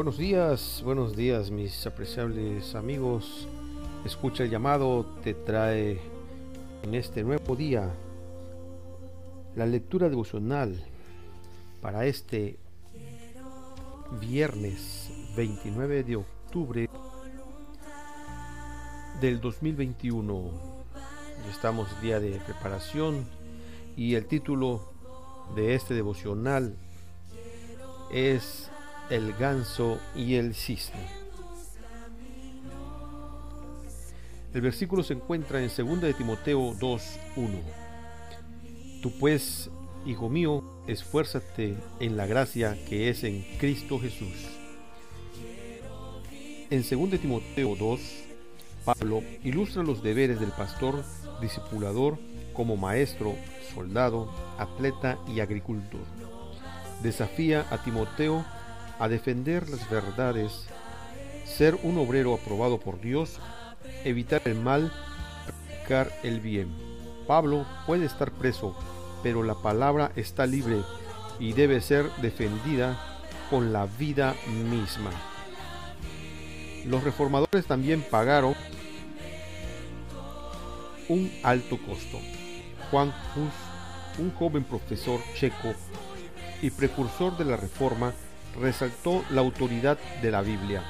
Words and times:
Buenos 0.00 0.16
días, 0.16 0.80
buenos 0.82 1.14
días 1.14 1.50
mis 1.50 1.86
apreciables 1.86 2.74
amigos. 2.74 3.46
Escucha 4.06 4.44
el 4.44 4.50
llamado, 4.50 5.04
te 5.22 5.34
trae 5.34 6.00
en 6.82 6.94
este 6.94 7.22
nuevo 7.22 7.54
día 7.54 7.86
la 9.54 9.66
lectura 9.66 10.08
devocional 10.08 10.82
para 11.82 12.06
este 12.06 12.58
viernes 14.18 15.10
29 15.36 16.02
de 16.04 16.16
octubre 16.16 16.88
del 19.20 19.38
2021. 19.38 20.50
Estamos 21.50 22.00
día 22.00 22.18
de 22.20 22.40
preparación 22.46 23.26
y 23.98 24.14
el 24.14 24.24
título 24.24 24.80
de 25.54 25.74
este 25.74 25.92
devocional 25.92 26.74
es 28.10 28.70
el 29.10 29.32
ganso 29.34 30.00
y 30.14 30.36
el 30.36 30.54
cisne. 30.54 31.20
El 34.54 34.62
versículo 34.62 35.02
se 35.02 35.14
encuentra 35.14 35.62
en 35.62 35.68
2 35.68 36.00
de 36.00 36.14
Timoteo 36.14 36.72
2.1. 36.74 37.60
Tú 39.02 39.12
pues, 39.18 39.70
hijo 40.06 40.28
mío, 40.28 40.64
esfuérzate 40.86 41.76
en 42.00 42.16
la 42.16 42.26
gracia 42.26 42.76
que 42.88 43.08
es 43.08 43.22
en 43.24 43.44
Cristo 43.58 43.98
Jesús. 44.00 44.48
En 46.70 46.82
2 46.88 47.10
de 47.10 47.18
Timoteo 47.18 47.76
2, 47.76 48.00
Pablo 48.84 49.22
ilustra 49.44 49.82
los 49.82 50.02
deberes 50.02 50.40
del 50.40 50.50
pastor 50.50 51.04
discipulador 51.40 52.18
como 52.52 52.76
maestro, 52.76 53.34
soldado, 53.74 54.32
atleta 54.58 55.18
y 55.28 55.40
agricultor. 55.40 56.00
Desafía 57.02 57.66
a 57.70 57.82
Timoteo 57.82 58.44
a 59.00 59.08
defender 59.08 59.68
las 59.68 59.88
verdades, 59.90 60.66
ser 61.46 61.76
un 61.82 61.98
obrero 61.98 62.34
aprobado 62.34 62.78
por 62.78 63.00
Dios, 63.00 63.40
evitar 64.04 64.42
el 64.44 64.54
mal, 64.56 64.92
practicar 65.46 66.12
el 66.22 66.40
bien. 66.40 66.68
Pablo 67.26 67.66
puede 67.86 68.04
estar 68.04 68.30
preso, 68.30 68.76
pero 69.22 69.42
la 69.42 69.54
palabra 69.54 70.12
está 70.16 70.46
libre 70.46 70.82
y 71.38 71.54
debe 71.54 71.80
ser 71.80 72.10
defendida 72.16 72.98
con 73.48 73.72
la 73.72 73.86
vida 73.86 74.36
misma. 74.70 75.10
Los 76.86 77.02
reformadores 77.02 77.66
también 77.66 78.02
pagaron 78.02 78.54
un 81.08 81.32
alto 81.42 81.78
costo. 81.78 82.18
Juan 82.90 83.08
Hus, 83.08 84.20
un 84.20 84.30
joven 84.32 84.64
profesor 84.64 85.20
checo 85.34 85.74
y 86.60 86.70
precursor 86.70 87.36
de 87.38 87.44
la 87.46 87.56
reforma, 87.56 88.12
resaltó 88.58 89.24
la 89.30 89.40
autoridad 89.40 89.98
de 90.22 90.30
la 90.30 90.42
Biblia. 90.42 90.82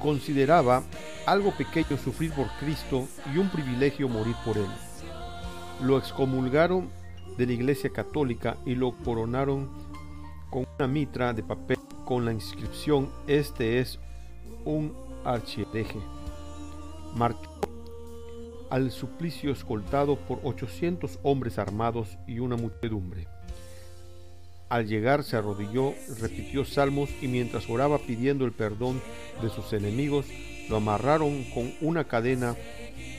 Consideraba 0.00 0.82
algo 1.26 1.52
pequeño 1.52 1.96
sufrir 1.96 2.32
por 2.32 2.48
Cristo 2.60 3.06
y 3.34 3.38
un 3.38 3.48
privilegio 3.48 4.08
morir 4.08 4.36
por 4.44 4.56
Él. 4.56 4.66
Lo 5.82 5.98
excomulgaron 5.98 6.90
de 7.36 7.46
la 7.46 7.52
Iglesia 7.52 7.90
Católica 7.90 8.56
y 8.64 8.74
lo 8.74 8.92
coronaron 9.04 9.70
con 10.50 10.66
una 10.78 10.88
mitra 10.88 11.32
de 11.32 11.42
papel 11.42 11.78
con 12.04 12.24
la 12.24 12.32
inscripción 12.32 13.10
Este 13.26 13.80
es 13.80 13.98
un 14.64 14.92
archihereje. 15.24 15.98
Marchó 17.14 17.50
al 18.70 18.90
suplicio 18.90 19.52
escoltado 19.52 20.16
por 20.16 20.40
800 20.42 21.20
hombres 21.22 21.58
armados 21.58 22.18
y 22.26 22.40
una 22.40 22.56
muchedumbre. 22.56 23.28
Al 24.68 24.88
llegar 24.88 25.22
se 25.22 25.36
arrodilló, 25.36 25.94
repitió 26.20 26.64
salmos 26.64 27.08
y 27.22 27.28
mientras 27.28 27.70
oraba 27.70 27.98
pidiendo 27.98 28.44
el 28.44 28.52
perdón 28.52 29.00
de 29.40 29.48
sus 29.48 29.72
enemigos, 29.72 30.26
lo 30.68 30.78
amarraron 30.78 31.44
con 31.54 31.72
una 31.80 32.04
cadena 32.04 32.56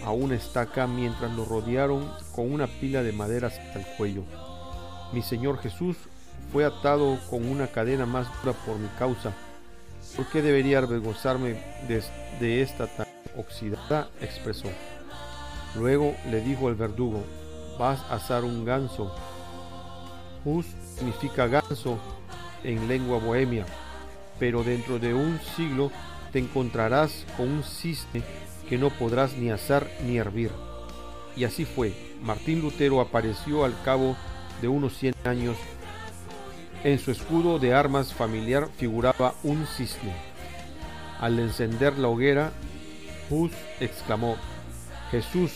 a 0.04 0.12
una 0.12 0.36
estaca 0.36 0.88
mientras 0.88 1.32
lo 1.32 1.46
rodearon 1.46 2.12
con 2.36 2.52
una 2.52 2.68
pila 2.68 3.02
de 3.02 3.14
maderas 3.14 3.60
el 3.76 3.86
cuello. 3.98 4.24
Mi 5.14 5.22
Señor 5.22 5.60
Jesús 5.60 5.96
fue 6.52 6.66
atado 6.66 7.18
con 7.30 7.48
una 7.48 7.68
cadena 7.68 8.06
más 8.06 8.28
dura 8.42 8.56
por 8.66 8.78
mi 8.78 8.90
causa. 9.00 9.32
¿Por 10.16 10.26
qué 10.28 10.42
debería 10.42 10.80
avergonzarme 10.80 11.58
de, 11.88 12.62
esta 12.62 12.88
tan 12.88 13.08
oxidada? 13.38 14.10
expresó. 14.22 14.70
Luego 15.76 16.14
le 16.30 16.42
dijo 16.42 16.68
al 16.68 16.76
verdugo, 16.76 17.24
vas 17.78 18.00
a 18.10 18.16
asar 18.16 18.44
un 18.44 18.66
ganso. 18.66 19.14
Hus 20.46 20.66
significa 20.96 21.48
ganso 21.48 22.00
en 22.64 22.88
lengua 22.88 23.20
bohemia, 23.20 23.66
pero 24.40 24.64
dentro 24.64 25.00
de 25.00 25.14
un 25.14 25.40
siglo 25.56 25.92
te 26.32 26.40
encontrarás 26.40 27.26
con 27.36 27.50
un 27.50 27.64
cisne 27.64 28.24
que 28.70 28.78
no 28.78 28.90
podrás 28.90 29.34
ni 29.38 29.50
asar 29.50 29.88
ni 30.06 30.18
hervir. 30.18 30.52
Y 31.36 31.44
así 31.46 31.66
fue. 31.66 31.94
Martín 32.22 32.62
Lutero 32.62 33.00
apareció 33.00 33.64
al 33.64 33.80
cabo 33.84 34.16
de 34.62 34.68
unos 34.68 34.98
100 34.98 35.14
años. 35.26 35.56
En 36.84 37.00
su 37.00 37.12
escudo 37.12 37.60
de 37.60 37.74
armas 37.74 38.14
familiar 38.14 38.70
figuraba 38.78 39.36
un 39.44 39.66
cisne. 39.68 40.14
Al 41.20 41.40
encender 41.40 41.98
la 41.98 42.08
hoguera, 42.08 42.52
Hus 43.30 43.52
exclamó, 43.80 44.36
Jesús, 45.12 45.52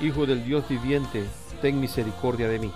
Hijo 0.00 0.26
del 0.26 0.44
Dios 0.44 0.68
viviente, 0.68 1.24
ten 1.60 1.80
misericordia 1.80 2.48
de 2.48 2.60
mí 2.60 2.72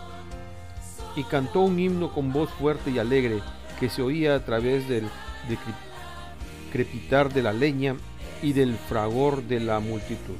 y 1.17 1.25
cantó 1.25 1.61
un 1.61 1.79
himno 1.79 2.13
con 2.13 2.33
voz 2.33 2.51
fuerte 2.51 2.91
y 2.91 2.99
alegre 2.99 3.41
que 3.79 3.89
se 3.89 4.03
oía 4.03 4.35
a 4.35 4.45
través 4.45 4.89
del 4.89 5.09
crepitar 6.73 7.33
de 7.33 7.43
la 7.43 7.53
leña 7.53 7.97
y 8.43 8.53
del 8.53 8.77
fragor 8.77 9.43
de 9.43 9.61
la 9.61 9.81
multitud. 9.81 10.37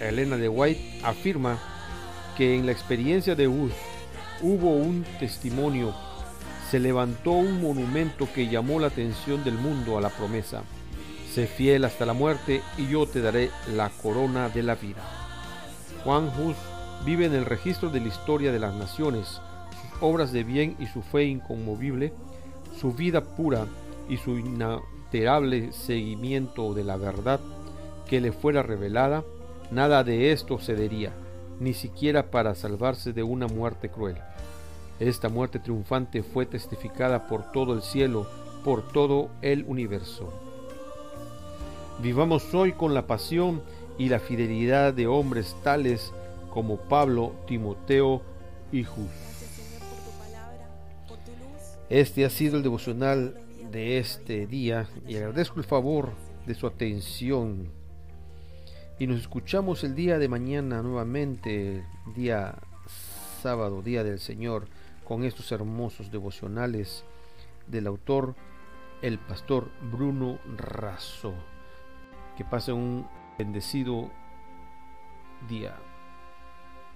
Elena 0.00 0.36
de 0.36 0.48
White 0.48 1.00
afirma 1.04 1.58
que 2.36 2.56
en 2.56 2.66
la 2.66 2.72
experiencia 2.72 3.34
de 3.34 3.48
Hus 3.48 3.72
hubo 4.40 4.70
un 4.70 5.04
testimonio, 5.18 5.94
se 6.70 6.78
levantó 6.78 7.32
un 7.32 7.60
monumento 7.60 8.28
que 8.32 8.48
llamó 8.48 8.78
la 8.78 8.86
atención 8.86 9.44
del 9.44 9.54
mundo 9.54 9.98
a 9.98 10.00
la 10.00 10.08
promesa. 10.08 10.62
Sé 11.34 11.46
fiel 11.46 11.84
hasta 11.84 12.06
la 12.06 12.12
muerte 12.12 12.62
y 12.78 12.88
yo 12.88 13.06
te 13.06 13.20
daré 13.20 13.50
la 13.74 13.90
corona 13.90 14.48
de 14.48 14.62
la 14.62 14.74
vida. 14.74 15.02
Juan 16.04 16.28
Hus 16.28 16.56
vive 17.04 17.26
en 17.26 17.34
el 17.34 17.46
registro 17.46 17.90
de 17.90 18.00
la 18.00 18.08
historia 18.08 18.52
de 18.52 18.58
las 18.58 18.74
naciones, 18.74 19.26
sus 19.26 20.02
obras 20.02 20.32
de 20.32 20.44
bien 20.44 20.76
y 20.78 20.86
su 20.86 21.02
fe 21.02 21.24
inconmovible, 21.24 22.12
su 22.78 22.92
vida 22.92 23.22
pura 23.22 23.66
y 24.08 24.16
su 24.16 24.38
inalterable 24.38 25.72
seguimiento 25.72 26.74
de 26.74 26.84
la 26.84 26.96
verdad 26.96 27.40
que 28.06 28.20
le 28.20 28.32
fuera 28.32 28.62
revelada, 28.62 29.24
nada 29.70 30.02
de 30.02 30.32
esto 30.32 30.58
cedería, 30.58 31.12
ni 31.60 31.74
siquiera 31.74 32.30
para 32.30 32.54
salvarse 32.54 33.12
de 33.12 33.22
una 33.22 33.46
muerte 33.46 33.88
cruel. 33.88 34.16
Esta 34.98 35.28
muerte 35.28 35.60
triunfante 35.60 36.22
fue 36.22 36.44
testificada 36.44 37.26
por 37.26 37.52
todo 37.52 37.72
el 37.72 37.82
cielo, 37.82 38.26
por 38.64 38.92
todo 38.92 39.30
el 39.42 39.64
universo. 39.64 40.32
Vivamos 42.02 42.52
hoy 42.54 42.72
con 42.72 42.94
la 42.94 43.06
pasión 43.06 43.62
y 43.96 44.08
la 44.08 44.18
fidelidad 44.18 44.92
de 44.92 45.06
hombres 45.06 45.54
tales 45.62 46.12
como 46.50 46.76
Pablo, 46.76 47.34
Timoteo 47.46 48.22
y 48.72 48.84
Jus. 48.84 49.08
Este 51.88 52.24
ha 52.24 52.30
sido 52.30 52.56
el 52.56 52.62
devocional 52.62 53.34
de 53.72 53.98
este 53.98 54.46
día 54.46 54.88
y 55.06 55.16
agradezco 55.16 55.58
el 55.58 55.64
favor 55.64 56.10
de 56.46 56.54
su 56.54 56.66
atención. 56.66 57.70
Y 58.98 59.06
nos 59.06 59.20
escuchamos 59.20 59.82
el 59.82 59.94
día 59.94 60.18
de 60.18 60.28
mañana 60.28 60.82
nuevamente, 60.82 61.84
día 62.14 62.58
sábado, 63.42 63.82
día 63.82 64.04
del 64.04 64.20
Señor, 64.20 64.68
con 65.04 65.24
estos 65.24 65.50
hermosos 65.52 66.10
devocionales 66.12 67.04
del 67.66 67.86
autor, 67.86 68.34
el 69.02 69.18
pastor 69.18 69.70
Bruno 69.90 70.38
Razo. 70.56 71.34
Que 72.36 72.44
pase 72.44 72.72
un 72.72 73.06
bendecido 73.38 74.10
día. 75.48 75.76